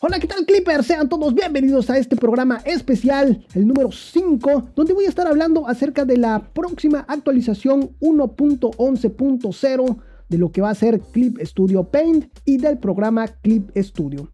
[0.00, 0.86] Hola, ¿qué tal Clippers?
[0.86, 5.66] Sean todos bienvenidos a este programa especial, el número 5, donde voy a estar hablando
[5.66, 9.96] acerca de la próxima actualización 1.11.0
[10.28, 14.32] de lo que va a ser Clip Studio Paint y del programa Clip Studio.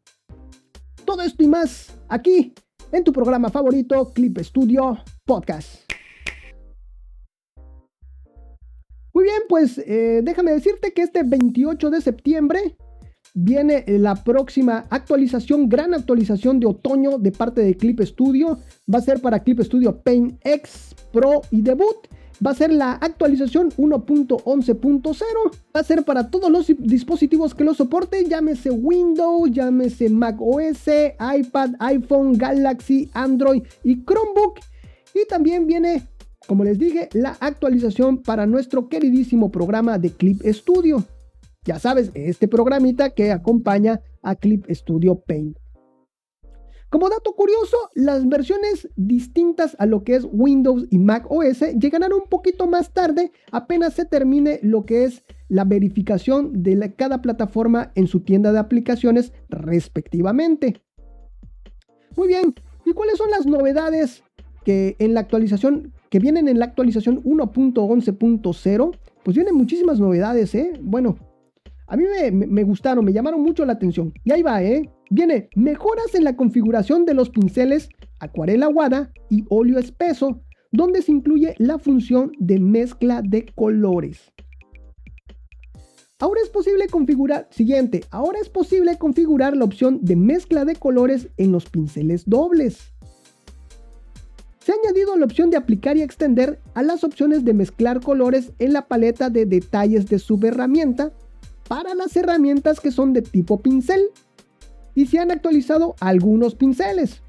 [1.06, 2.52] Todo esto y más aquí
[2.92, 5.90] en tu programa favorito, Clip Studio Podcast.
[9.14, 12.76] Muy bien, pues eh, déjame decirte que este 28 de septiembre
[13.34, 18.58] viene la próxima actualización, gran actualización de otoño de parte de Clip Studio.
[18.92, 22.08] Va a ser para Clip Studio Paint X Pro y Debut.
[22.44, 25.14] Va a ser la actualización 1.11.0.
[25.74, 30.88] Va a ser para todos los dispositivos que lo soporten, llámese Windows, llámese Mac OS,
[31.38, 34.60] iPad, iPhone, Galaxy, Android y Chromebook.
[35.14, 36.08] Y también viene,
[36.46, 41.04] como les dije, la actualización para nuestro queridísimo programa de Clip Studio.
[41.64, 45.58] Ya sabes, este programita que acompaña a Clip Studio Paint.
[46.90, 52.12] Como dato curioso, las versiones distintas a lo que es Windows y Mac OS llegarán
[52.12, 57.90] un poquito más tarde, apenas se termine lo que es la verificación de cada plataforma
[57.96, 60.82] en su tienda de aplicaciones respectivamente.
[62.16, 64.22] Muy bien, ¿y cuáles son las novedades
[64.64, 68.96] que en la actualización que vienen en la actualización 1.11.0?
[69.24, 70.78] Pues vienen muchísimas novedades, ¿eh?
[70.80, 71.16] Bueno,
[71.86, 74.12] a mí me, gustaron, me llamaron mucho la atención.
[74.24, 74.90] Y ahí va, ¿eh?
[75.10, 77.88] Viene mejoras en la configuración de los pinceles
[78.20, 80.40] acuarela aguada y óleo espeso,
[80.72, 84.32] donde se incluye la función de mezcla de colores.
[86.18, 91.28] Ahora es posible configurar, siguiente, ahora es posible configurar la opción de mezcla de colores
[91.36, 92.92] en los pinceles dobles.
[94.60, 98.52] Se ha añadido la opción de aplicar y extender a las opciones de mezclar colores
[98.58, 101.12] en la paleta de detalles de subherramienta
[101.68, 104.10] para las herramientas que son de tipo pincel
[104.94, 107.20] y se han actualizado algunos pinceles.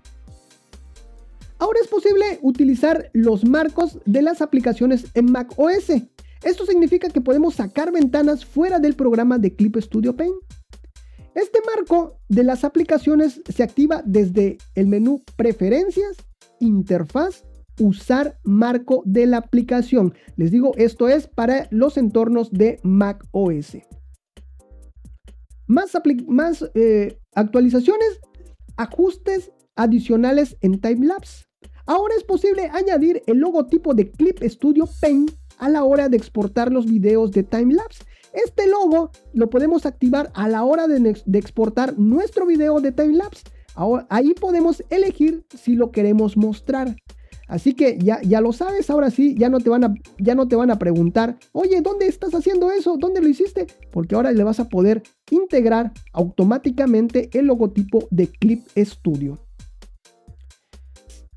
[1.58, 5.90] Ahora es posible utilizar los marcos de las aplicaciones en Mac OS.
[6.44, 10.36] Esto significa que podemos sacar ventanas fuera del programa de Clip Studio Paint.
[11.34, 16.18] Este marco de las aplicaciones se activa desde el menú Preferencias,
[16.60, 17.44] Interfaz,
[17.78, 20.14] Usar marco de la aplicación.
[20.38, 23.76] Les digo, esto es para los entornos de Mac OS
[25.68, 25.92] más,
[26.28, 28.20] más eh, actualizaciones,
[28.78, 31.46] ajustes adicionales en timelapse.
[31.86, 36.72] Ahora es posible añadir el logotipo de Clip Studio Paint a la hora de exportar
[36.72, 38.04] los videos de timelapse.
[38.34, 43.44] Este logo lo podemos activar a la hora de, de exportar nuestro video de timelapse.
[44.10, 46.96] Ahí podemos elegir si lo queremos mostrar.
[47.48, 50.48] Así que ya, ya lo sabes, ahora sí, ya no, te van a, ya no
[50.48, 52.98] te van a preguntar, oye, ¿dónde estás haciendo eso?
[52.98, 53.68] ¿Dónde lo hiciste?
[53.92, 59.38] Porque ahora le vas a poder integrar automáticamente el logotipo de Clip Studio.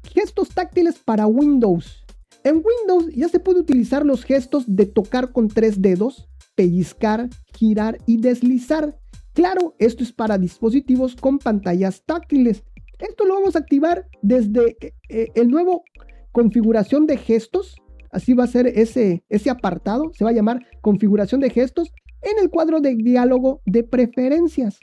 [0.04, 2.04] Gestos táctiles para Windows.
[2.42, 7.98] En Windows ya se puede utilizar los gestos de tocar con tres dedos, pellizcar, girar
[8.06, 8.98] y deslizar.
[9.34, 12.64] Claro, esto es para dispositivos con pantallas táctiles.
[12.98, 15.84] Esto lo vamos a activar desde eh, eh, el nuevo
[16.32, 17.76] configuración de gestos.
[18.10, 20.10] Así va a ser ese, ese apartado.
[20.14, 21.92] Se va a llamar configuración de gestos
[22.22, 24.78] en el cuadro de diálogo de preferencias.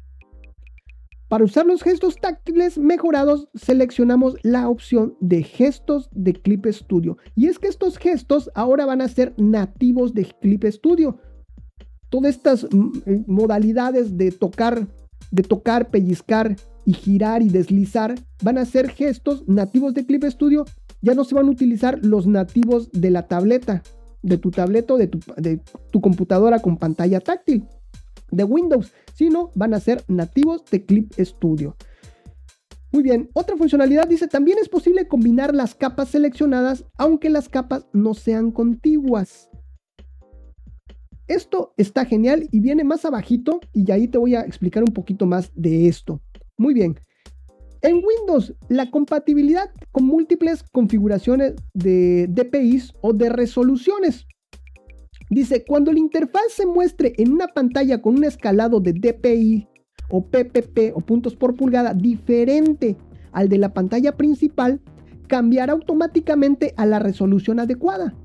[1.28, 7.18] Para usar los gestos táctiles mejorados, seleccionamos la opción de gestos de Clip Studio.
[7.36, 11.18] Y es que estos gestos ahora van a ser nativos de Clip Studio.
[12.10, 14.88] Todas estas mm, eh, modalidades de tocar,
[15.32, 16.56] de tocar, pellizcar,
[16.86, 20.66] y girar y deslizar van a ser gestos nativos de Clip Studio.
[21.02, 23.84] Ya no se van a utilizar los nativos de la tableta,
[24.22, 27.66] de tu tableta o de tu, computadora con pantalla táctil
[28.32, 31.76] de Windows, sino van a ser nativos de Clip Studio.
[32.92, 37.86] Muy bien, otra funcionalidad dice, también es posible combinar las capas seleccionadas aunque las capas
[37.94, 39.50] no sean contiguas.
[41.28, 45.26] Esto está genial y viene más abajito y ahí te voy a explicar un poquito
[45.26, 46.22] más de esto.
[46.58, 46.96] Muy bien.
[47.82, 54.26] En Windows, la compatibilidad con múltiples configuraciones de DPIs o de resoluciones.
[55.30, 59.68] Dice, cuando la interfaz se muestre en una pantalla con un escalado de DPI
[60.10, 62.96] o PPP o puntos por pulgada diferente
[63.32, 64.82] al de la pantalla principal,
[65.28, 68.16] cambiará automáticamente a la resolución adecuada.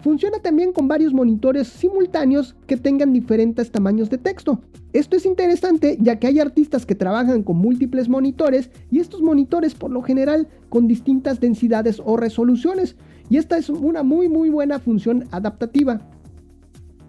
[0.00, 4.60] Funciona también con varios monitores simultáneos que tengan diferentes tamaños de texto.
[4.92, 9.74] Esto es interesante ya que hay artistas que trabajan con múltiples monitores y estos monitores
[9.74, 12.96] por lo general con distintas densidades o resoluciones.
[13.28, 16.00] Y esta es una muy muy buena función adaptativa.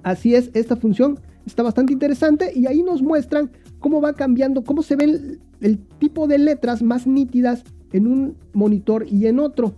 [0.02, 4.82] Así es, esta función está bastante interesante y ahí nos muestran cómo va cambiando, cómo
[4.82, 9.76] se ven el tipo de letras más nítidas en un monitor y en otro.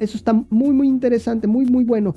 [0.00, 2.14] Eso está muy, muy interesante, muy, muy bueno.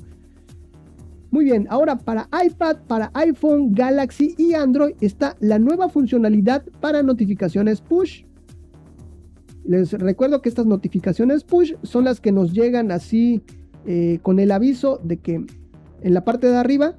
[1.30, 7.02] Muy bien, ahora para iPad, para iPhone, Galaxy y Android está la nueva funcionalidad para
[7.02, 8.24] notificaciones push.
[9.64, 13.42] Les recuerdo que estas notificaciones push son las que nos llegan así
[13.86, 15.34] eh, con el aviso de que
[16.02, 16.96] en la parte de arriba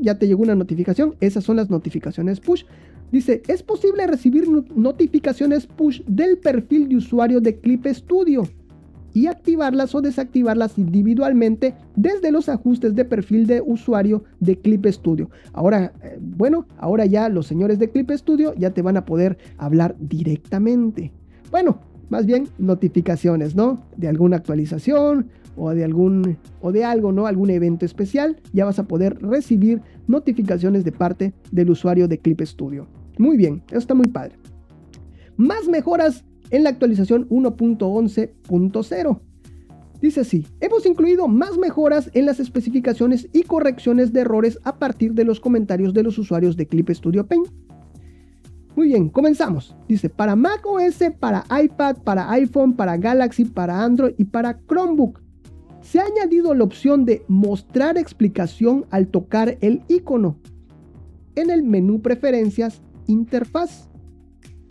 [0.00, 1.16] ya te llegó una notificación.
[1.20, 2.64] Esas son las notificaciones push.
[3.12, 8.48] Dice, es posible recibir notificaciones push del perfil de usuario de Clip Studio
[9.14, 15.30] y activarlas o desactivarlas individualmente desde los ajustes de perfil de usuario de Clip Studio.
[15.52, 19.38] Ahora, eh, bueno, ahora ya los señores de Clip Studio ya te van a poder
[19.56, 21.12] hablar directamente.
[21.50, 23.82] Bueno, más bien notificaciones, ¿no?
[23.96, 27.26] De alguna actualización o de algún o de algo, ¿no?
[27.26, 32.40] Algún evento especial, ya vas a poder recibir notificaciones de parte del usuario de Clip
[32.42, 32.86] Studio.
[33.18, 34.36] Muy bien, eso está muy padre.
[35.36, 39.20] Más mejoras en la actualización 1.11.0.
[40.00, 45.14] Dice así, hemos incluido más mejoras en las especificaciones y correcciones de errores a partir
[45.14, 47.48] de los comentarios de los usuarios de Clip Studio Paint.
[48.76, 49.74] Muy bien, comenzamos.
[49.88, 55.20] Dice, para Mac OS, para iPad, para iPhone, para Galaxy, para Android y para Chromebook.
[55.80, 60.38] Se ha añadido la opción de mostrar explicación al tocar el icono
[61.34, 63.88] en el menú Preferencias Interfaz.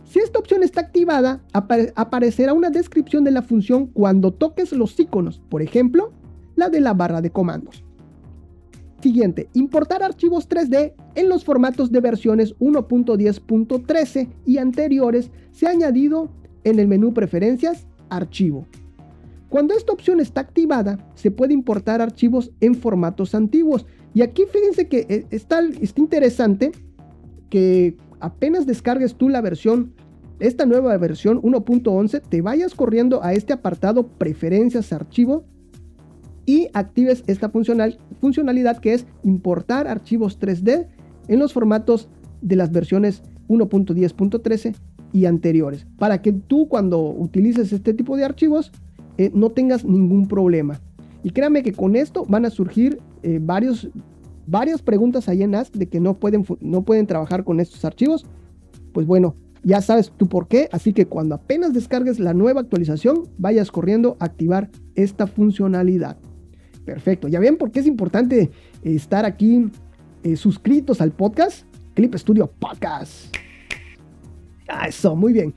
[0.08, 5.42] Si esta opción está activada, aparecerá una descripción de la función cuando toques los iconos,
[5.50, 6.14] por ejemplo,
[6.56, 7.84] la de la barra de comandos.
[9.02, 16.30] Siguiente, importar archivos 3D en los formatos de versiones 1.10.13 y anteriores se ha añadido
[16.64, 18.66] en el menú Preferencias, Archivo.
[19.50, 23.86] Cuando esta opción está activada, se puede importar archivos en formatos antiguos.
[24.14, 26.72] Y aquí fíjense que eh, está, está interesante
[27.50, 29.94] que apenas descargues tú la versión,
[30.40, 35.46] esta nueva versión 1.11, te vayas corriendo a este apartado Preferencias, Archivo
[36.46, 40.88] y actives esta funcionalidad que es importar archivos 3D
[41.28, 42.10] en los formatos
[42.42, 44.76] de las versiones 1.10.13
[45.14, 48.72] y anteriores, para que tú cuando utilices este tipo de archivos
[49.18, 50.80] eh, no tengas ningún problema.
[51.24, 53.90] Y créame que con esto van a surgir eh, varios,
[54.48, 58.26] varias preguntas ahí en Ask de que no pueden, no pueden trabajar con estos archivos.
[58.94, 63.24] Pues bueno, ya sabes tú por qué, así que cuando apenas descargues la nueva actualización,
[63.38, 66.18] vayas corriendo a activar esta funcionalidad.
[66.86, 67.28] Perfecto.
[67.28, 68.50] ¿Ya ven por qué es importante
[68.82, 69.70] estar aquí
[70.24, 71.66] eh, suscritos al podcast?
[71.94, 73.36] Clip Studio Podcast.
[74.70, 75.54] Ah, eso, muy bien.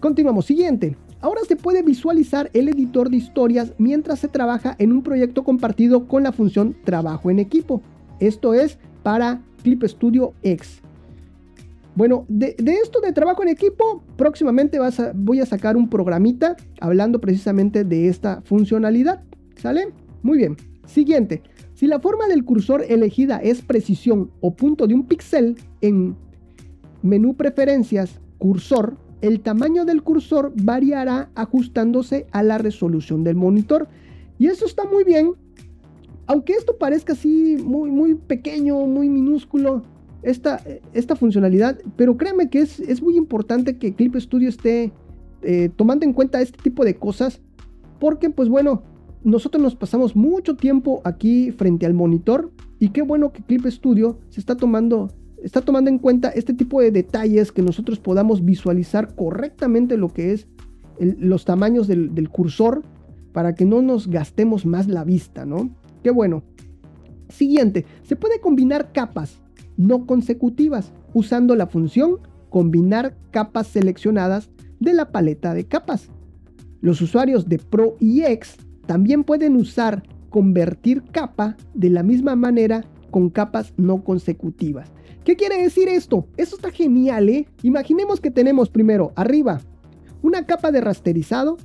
[0.00, 0.46] Continuamos.
[0.46, 0.96] Siguiente.
[1.20, 6.08] Ahora se puede visualizar el editor de historias mientras se trabaja en un proyecto compartido
[6.08, 7.82] con la función trabajo en equipo.
[8.22, 10.80] Esto es para Clip Studio X.
[11.96, 14.78] Bueno, de, esto de trabajo en equipo, próximamente
[15.14, 19.24] voy a sacar un programita hablando precisamente de esta funcionalidad.
[19.56, 19.88] ¿Sale?
[20.22, 20.56] Muy bien.
[20.86, 21.42] Siguiente.
[21.74, 26.14] Si la forma del cursor elegida es precisión o punto de un píxel en
[27.02, 33.88] menú preferencias, cursor, el tamaño del cursor variará ajustándose a la resolución del monitor.
[34.38, 35.32] Y eso está muy bien.
[36.26, 39.82] Aunque esto parezca así muy, muy pequeño, muy minúsculo,
[40.22, 44.92] esta, esta funcionalidad, pero créanme que es, es muy importante que Clip Studio esté
[45.42, 47.40] eh, tomando en cuenta este tipo de cosas,
[47.98, 48.82] porque pues bueno,
[49.24, 54.18] nosotros nos pasamos mucho tiempo aquí frente al monitor y qué bueno que Clip Studio
[54.28, 55.08] se está tomando,
[55.42, 60.32] está tomando en cuenta este tipo de detalles que nosotros podamos visualizar correctamente lo que
[60.32, 60.46] es
[61.00, 62.82] los tamaños del, del, cursor
[63.32, 65.70] para que no nos gastemos más la vista, ¿no?
[66.02, 66.42] Qué bueno.
[67.28, 69.38] Siguiente, se puede combinar capas
[69.76, 72.18] no consecutivas usando la función
[72.50, 76.08] combinar capas seleccionadas de la paleta de capas.
[76.80, 78.56] Los usuarios de Pro y X
[78.86, 84.90] también pueden usar convertir capa de la misma manera con capas no consecutivas.
[85.24, 86.26] ¿Qué quiere decir esto?
[86.36, 87.46] Eso está genial, ¿eh?
[87.62, 89.60] Imaginemos que tenemos primero arriba
[90.20, 91.56] una capa de rasterizado,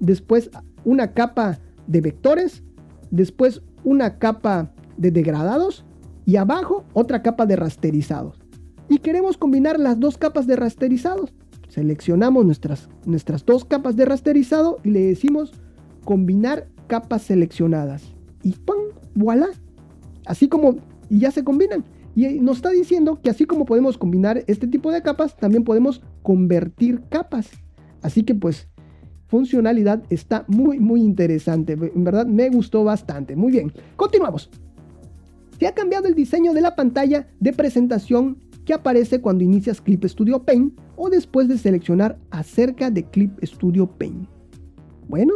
[0.00, 0.50] después
[0.84, 2.62] una capa de vectores,
[3.10, 5.84] después una capa de degradados
[6.26, 8.42] y abajo otra capa de rasterizados.
[8.88, 11.32] Y queremos combinar las dos capas de rasterizados.
[11.68, 15.52] Seleccionamos nuestras, nuestras dos capas de rasterizado y le decimos
[16.04, 18.02] combinar capas seleccionadas.
[18.42, 18.76] Y ¡pum!
[19.14, 19.48] ¡Voilà!
[20.26, 20.78] Así como,
[21.08, 21.84] y ya se combinan.
[22.16, 26.02] Y nos está diciendo que así como podemos combinar este tipo de capas, también podemos
[26.22, 27.50] convertir capas.
[28.02, 28.68] Así que pues,
[29.26, 31.72] funcionalidad está muy, muy interesante.
[31.72, 33.36] En verdad me gustó bastante.
[33.36, 34.50] Muy bien, continuamos.
[35.58, 40.04] Se ha cambiado el diseño de la pantalla de presentación que aparece cuando inicias Clip
[40.04, 44.28] Studio Paint o después de seleccionar acerca de Clip Studio Paint.
[45.08, 45.34] Bueno,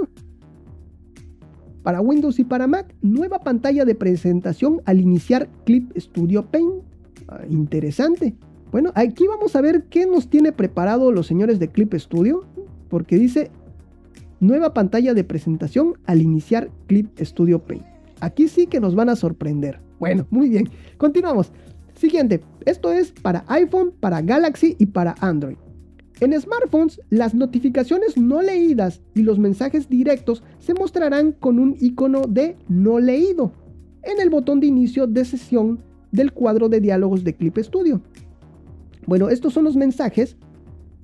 [1.83, 6.83] para Windows y para Mac, nueva pantalla de presentación al iniciar Clip Studio Paint.
[7.29, 8.35] Ah, interesante.
[8.73, 12.45] Bueno, aquí vamos a ver qué nos tiene preparado los señores de Clip Studio,
[12.89, 13.51] porque dice
[14.41, 17.85] nueva pantalla de presentación al iniciar Clip Studio Paint.
[18.21, 19.81] Aquí sí que nos van a sorprender.
[19.99, 20.69] Bueno, muy bien.
[20.97, 21.53] Continuamos.
[21.95, 25.57] Siguiente, esto es para iPhone, para Galaxy y para Android.
[26.21, 32.23] En smartphones, las notificaciones no leídas y los mensajes directos se mostrarán con un icono
[32.23, 33.53] de no leído
[34.03, 35.81] en el botón de inicio de sesión
[36.13, 38.03] del cuadro de diálogos de Clip Studio.
[39.07, 40.37] Bueno, estos son los mensajes,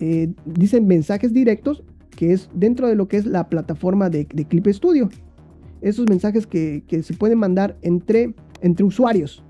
[0.00, 1.82] eh, dicen mensajes directos,
[2.16, 5.08] que es dentro de lo que es la plataforma de, Clip Studio.
[5.80, 9.44] Esos mensajes que, se pueden mandar entre, entre usuarios.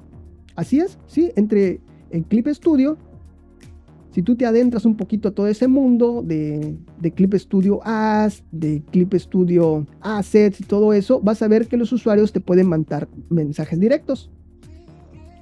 [0.56, 1.80] Así es, sí, entre
[2.10, 2.98] el Clip Studio
[4.16, 6.78] si tú te adentras un poquito a todo ese mundo de,
[7.14, 11.92] Clip Studio As, de Clip Studio Assets y todo eso, vas a ver que los
[11.92, 14.30] usuarios te pueden mandar mensajes directos.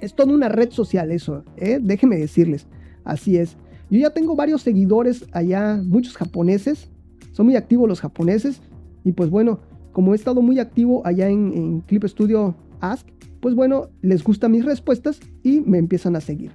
[0.01, 1.79] Es toda una red social eso, ¿eh?
[1.81, 2.67] déjenme decirles.
[3.05, 3.55] Así es.
[3.89, 6.89] Yo ya tengo varios seguidores allá, muchos japoneses.
[7.35, 8.61] Son muy activos los japoneses.
[9.03, 9.59] Y pues bueno,
[9.91, 13.05] como he estado muy activo allá en, Clip Studio Ask,
[13.41, 16.51] pues bueno, les gustan mis respuestas y me empiezan a seguir.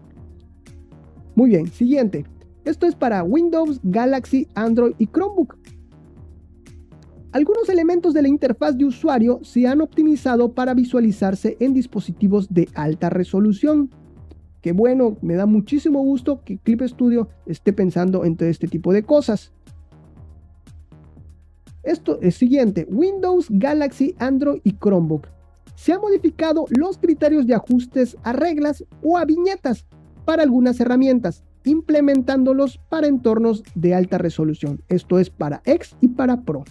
[1.34, 2.24] Muy bien, siguiente.
[2.64, 5.58] Esto es para Windows, Galaxy, Android y Chromebook.
[7.32, 12.70] Algunos elementos de la interfaz de usuario se han optimizado para visualizarse en dispositivos de
[12.74, 13.90] alta resolución.
[14.62, 18.94] Que bueno, me da muchísimo gusto que Clip Studio esté pensando en todo este tipo
[18.94, 19.52] de cosas.
[21.82, 25.26] Esto es siguiente, Windows, Galaxy, Android y Chromebook.
[25.76, 29.86] Se han modificado los criterios de ajustes a reglas o a viñetas
[30.26, 34.82] para algunas herramientas, implementándolos para entornos de alta resolución.
[34.88, 36.64] Esto es para X y para Pro.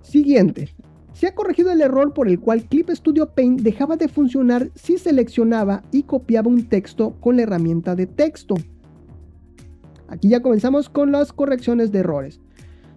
[0.00, 0.70] Siguiente.
[1.12, 4.98] Se ha corregido el error por el cual Clip Studio Paint dejaba de funcionar si
[4.98, 8.54] seleccionaba y copiaba un texto con la herramienta de texto.
[10.08, 12.41] Aquí ya comenzamos con las correcciones de errores.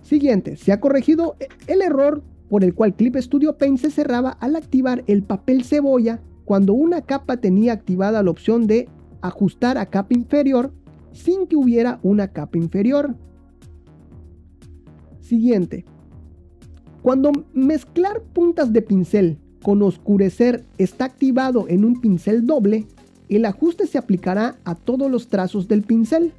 [0.05, 1.35] Siguiente, se ha corregido
[1.65, 6.21] el error por el cual Clip Studio Paint se cerraba al activar el papel cebolla
[6.45, 8.87] cuando una capa tenía activada la opción de
[9.21, 10.71] ajustar a capa inferior
[11.11, 13.15] sin que hubiera una capa inferior.
[15.21, 15.85] Siguiente.
[17.01, 22.85] Cuando mezclar puntas de pincel con oscurecer está activado en un pincel doble,
[23.27, 26.31] el ajuste se aplicará a todos los trazos del pincel.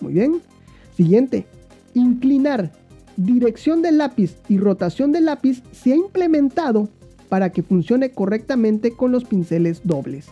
[0.00, 0.40] Muy bien.
[0.96, 1.46] Siguiente.
[1.94, 2.72] Inclinar,
[3.16, 6.88] dirección del lápiz y rotación del lápiz se ha implementado
[7.28, 10.26] para que funcione correctamente con los pinceles dobles.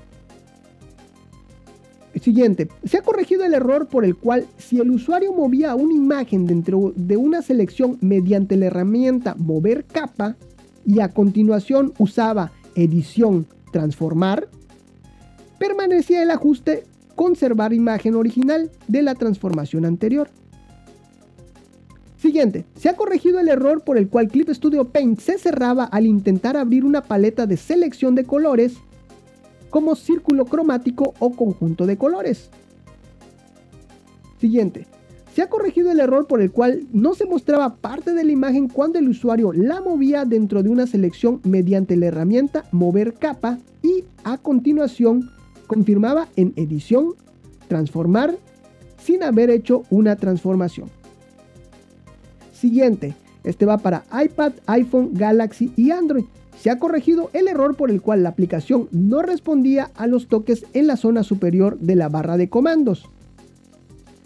[2.20, 6.44] Siguiente, se ha corregido el error por el cual si el usuario movía una imagen
[6.46, 10.36] dentro de una selección mediante la herramienta mover capa
[10.84, 14.48] y a continuación usaba edición transformar,
[15.58, 20.30] permanecía el ajuste conservar imagen original de la transformación anterior.
[22.20, 26.04] Siguiente, se ha corregido el error por el cual Clip Studio Paint se cerraba al
[26.04, 28.74] intentar abrir una paleta de selección de colores
[29.70, 32.50] como círculo cromático o conjunto de colores.
[34.38, 34.86] Siguiente,
[35.34, 38.68] se ha corregido el error por el cual no se mostraba parte de la imagen
[38.68, 44.04] cuando el usuario la movía dentro de una selección mediante la herramienta mover capa y
[44.24, 45.30] a continuación
[45.66, 47.14] confirmaba en edición
[47.66, 48.36] transformar
[49.02, 50.99] sin haber hecho una transformación.
[52.60, 56.26] Siguiente, este va para iPad, iPhone, Galaxy y Android.
[56.58, 60.66] Se ha corregido el error por el cual la aplicación no respondía a los toques
[60.74, 63.08] en la zona superior de la barra de comandos.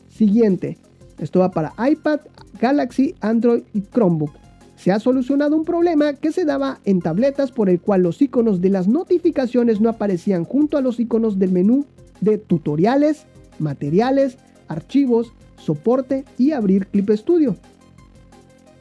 [0.09, 0.79] Siguiente,
[1.19, 2.23] esto va para iPad,
[2.61, 4.33] Galaxy, Android y Chromebook.
[4.75, 8.61] Se ha solucionado un problema que se daba en tabletas por el cual los iconos
[8.61, 11.87] de las notificaciones no aparecían junto a los iconos del menú
[12.21, 13.26] de tutoriales,
[13.61, 17.57] materiales, archivos, soporte y abrir Clip Studio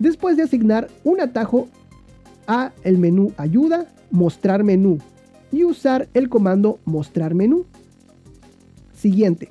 [0.03, 1.69] después de asignar un atajo
[2.45, 4.99] a el menú ayuda, mostrar menú
[5.51, 7.65] y usar el comando mostrar menú.
[8.93, 9.49] Siguiente.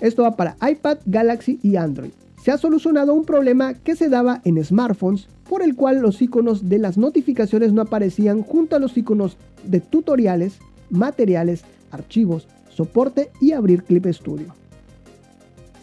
[0.00, 2.12] Esto va para iPad, Galaxy y Android.
[2.42, 6.70] Se ha solucionado un problema que se daba en smartphones por el cual los iconos
[6.70, 13.52] de las notificaciones no aparecían junto a los iconos de tutoriales, materiales, archivos, soporte y
[13.52, 14.54] abrir Clip Studio.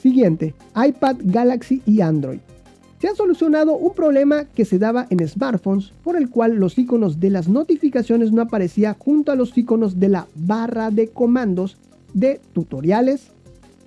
[0.02, 2.40] Siguiente, iPad, Galaxy y Android.
[3.00, 7.20] Se ha solucionado un problema que se daba en smartphones por el cual los iconos
[7.20, 11.77] de las notificaciones no aparecían junto a los iconos de la barra de comandos
[12.13, 13.32] de tutoriales,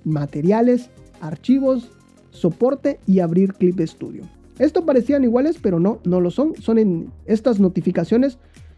[0.03, 0.89] materiales,
[1.21, 1.91] archivos,
[2.31, 4.23] soporte y abrir Clip Studio.
[4.57, 6.55] Esto parecían iguales, pero no, no lo son.
[6.55, 8.37] Son en estas notificaciones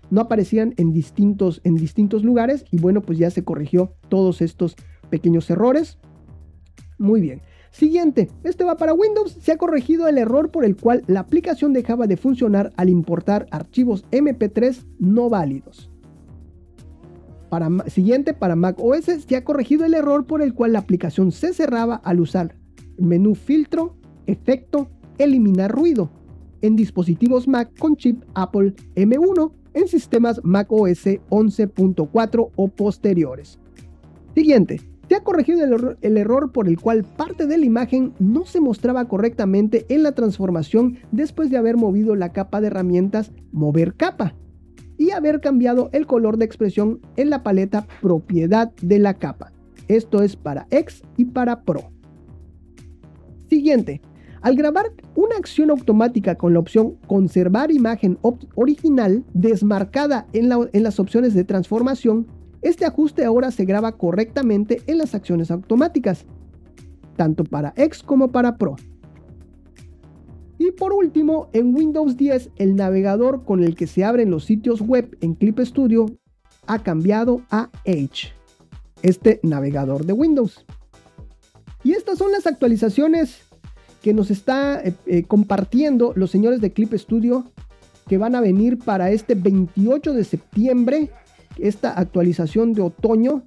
[0.10, 4.76] no aparecían en distintos, en distintos lugares y bueno, pues ya se corrigió todos estos
[5.10, 5.98] pequeños errores.
[6.98, 7.42] Muy bien.
[7.76, 9.34] Siguiente, este va para Windows.
[9.42, 13.48] Se ha corregido el error por el cual la aplicación dejaba de funcionar al importar
[13.52, 15.92] archivos MP3 no válidos.
[17.50, 21.34] Para, siguiente, para Mac OS se ha corregido el error por el cual la aplicación
[21.34, 22.56] se cerraba al usar
[22.98, 26.10] menú filtro, efecto, eliminar ruido
[26.62, 33.60] en dispositivos Mac con chip Apple M1 en sistemas Mac OS 11.4 o posteriores.
[34.34, 35.64] Siguiente, se ha corregido
[36.02, 40.14] el, error por el cual parte de la imagen no se mostraba correctamente en la
[40.14, 44.36] transformación después de haber movido la capa de herramientas Mover capa
[44.98, 49.52] y haber cambiado el color de expresión en la paleta Propiedad de la capa.
[49.88, 51.92] Esto es para X y para Pro.
[53.50, 54.02] Siguiente.
[54.42, 54.86] Al grabar
[55.16, 58.20] una acción automática con la opción Conservar imagen
[58.56, 62.28] original desmarcada en, en las opciones de transformación,
[62.66, 66.26] este ajuste ahora se graba correctamente en las acciones automáticas,
[67.16, 68.76] tanto para X como para Pro.
[70.58, 74.82] Y por último, en Windows 10 el navegador con el que se abren los sitios
[74.82, 76.08] web en Clip Studio
[76.66, 78.34] ha cambiado a Edge,
[79.04, 80.66] este navegador de Windows.
[81.84, 83.44] Y estas son las actualizaciones
[84.02, 87.46] que nos está eh, eh, compartiendo los señores de Clip Studio
[88.08, 91.12] que van a venir para este 28 de septiembre
[91.58, 93.44] esta actualización de otoño.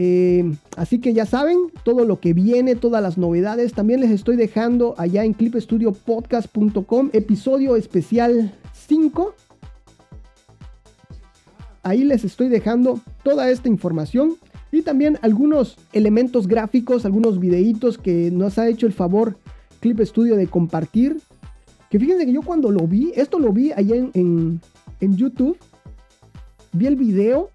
[0.00, 3.72] Eh, así que ya saben todo lo que viene, todas las novedades.
[3.72, 9.34] También les estoy dejando allá en clipstudiopodcast.com episodio especial 5.
[11.82, 14.36] Ahí les estoy dejando toda esta información
[14.70, 19.36] y también algunos elementos gráficos, algunos videitos que nos ha hecho el favor
[19.80, 21.20] Clip Studio de compartir.
[21.90, 24.60] Que fíjense que yo cuando lo vi, esto lo vi allá en,
[25.00, 25.58] en YouTube
[26.72, 27.50] vi el video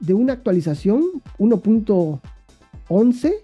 [0.00, 1.02] de una actualización
[1.38, 3.34] 1.11.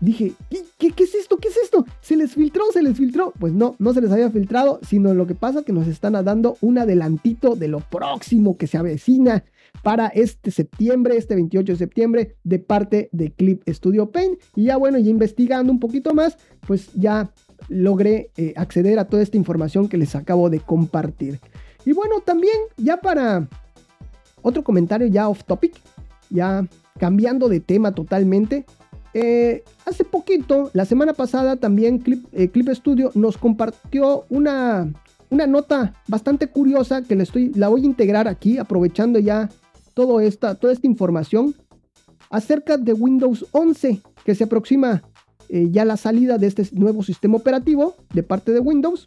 [0.00, 0.32] Dije,
[0.78, 1.38] ¿qué, es esto?
[1.38, 1.86] ¿Qué es esto?
[2.00, 2.64] ¿Se les filtró?
[2.72, 3.32] ¿Se les filtró?
[3.38, 6.56] Pues no, no se les había filtrado, sino lo que pasa que nos están dando
[6.60, 9.44] un adelantito de lo próximo que se avecina
[9.82, 14.38] para este septiembre, este 28 de septiembre, de parte de Clip Studio Paint.
[14.54, 17.30] Y ya bueno, ya investigando un poquito más, pues ya
[17.68, 21.40] logré eh, acceder a toda esta información que les acabo de compartir.
[21.86, 23.48] Y bueno, también ya para
[24.44, 25.74] otro comentario ya off topic,
[26.30, 26.64] ya
[26.98, 28.64] cambiando de tema totalmente.
[29.14, 34.92] Eh, hace poquito, la semana pasada, también Clip, eh, Clip Studio nos compartió una,
[35.30, 39.48] una nota bastante curiosa que le estoy, la voy a integrar aquí, aprovechando ya
[39.94, 41.54] todo esta, toda esta información
[42.30, 45.02] acerca de Windows 11, que se aproxima
[45.48, 49.06] eh, ya la salida de este nuevo sistema operativo de parte de Windows.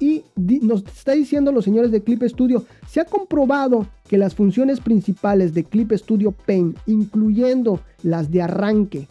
[0.00, 4.80] Y nos está diciendo los señores de Clip Studio, se ha comprobado que las funciones
[4.80, 9.08] principales de Clip Studio Paint, incluyendo las de arranque,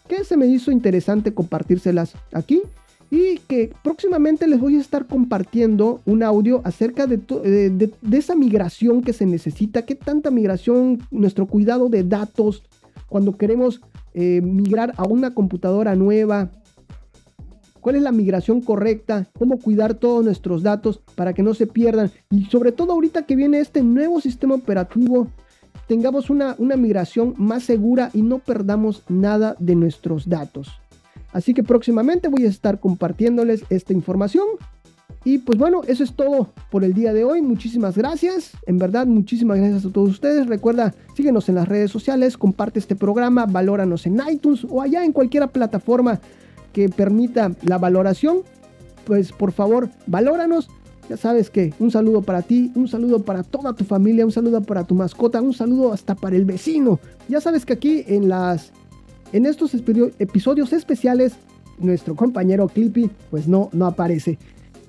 [0.08, 2.64] que se me hizo interesante compartírselas aquí.
[3.12, 9.04] Y que próximamente les voy a estar compartiendo un audio acerca de, de, esa migración
[9.04, 12.64] que se necesita, qué tanta migración, nuestro cuidado de datos,
[13.08, 13.82] cuando queremos
[14.16, 16.50] eh, migrar a una computadora nueva,
[17.86, 22.10] cuál es la migración correcta, cómo cuidar todos nuestros datos para que no se pierdan
[22.32, 25.28] y sobre todo ahorita que viene este nuevo sistema operativo
[25.88, 30.72] tengamos una, una migración más segura y no perdamos nada de nuestros datos.
[31.32, 34.48] Así que próximamente voy a estar compartiéndoles esta información.
[35.24, 37.44] Y pues bueno, eso es todo por el día de hoy.
[37.44, 38.54] Muchísimas gracias.
[38.66, 40.48] En verdad, muchísimas gracias a todos ustedes.
[40.48, 45.12] Recuerda, síguenos en las redes sociales, comparte este programa, valóranos en iTunes o allá en
[45.12, 46.20] cualquier plataforma
[46.76, 48.40] que permita la valoración,
[49.06, 50.68] pues por favor, valóranos.
[51.10, 54.62] Ya sabes que un saludo para ti, un saludo para toda tu familia, un saludo
[54.62, 57.00] para tu mascota, un saludo hasta para el vecino.
[57.30, 58.74] Ya sabes que aquí en las
[59.32, 61.36] en estos episodios especiales
[61.80, 64.38] nuestro compañero Clippy pues no no aparece.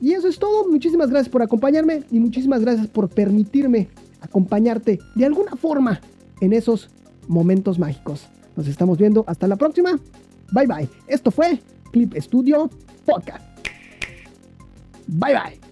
[0.01, 0.68] Y eso es todo.
[0.68, 3.88] Muchísimas gracias por acompañarme y muchísimas gracias por permitirme
[4.20, 6.01] acompañarte de alguna forma
[6.40, 6.90] en esos
[7.29, 8.27] momentos mágicos.
[8.57, 10.01] Nos estamos viendo hasta la próxima.
[10.51, 10.88] Bye bye.
[11.07, 11.61] Esto fue
[11.97, 12.69] Clip Studio
[13.09, 13.41] Podcast.
[15.09, 15.66] Bye bye.